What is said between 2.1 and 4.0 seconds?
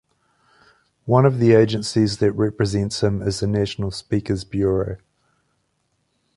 that represents him is the National